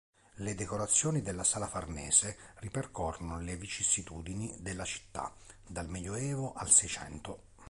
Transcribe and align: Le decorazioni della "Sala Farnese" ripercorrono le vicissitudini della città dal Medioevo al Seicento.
Le 0.37 0.55
decorazioni 0.55 1.21
della 1.21 1.43
"Sala 1.43 1.67
Farnese" 1.67 2.35
ripercorrono 2.55 3.39
le 3.39 3.55
vicissitudini 3.55 4.55
della 4.59 4.83
città 4.83 5.31
dal 5.67 5.89
Medioevo 5.89 6.53
al 6.55 6.71
Seicento. 6.71 7.43